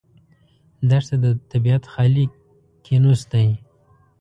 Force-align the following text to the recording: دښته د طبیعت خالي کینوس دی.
دښته 0.89 1.15
د 1.23 1.25
طبیعت 1.51 1.83
خالي 1.91 2.25
کینوس 2.85 3.21
دی. 3.31 3.47